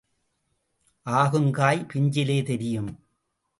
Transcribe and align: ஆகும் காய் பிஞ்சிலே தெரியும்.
ஆகும் 1.05 1.51
காய் 1.51 1.85
பிஞ்சிலே 1.93 2.43
தெரியும். 2.43 2.91